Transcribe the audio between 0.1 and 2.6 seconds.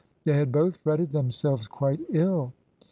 They had both fretted themselves quite ill.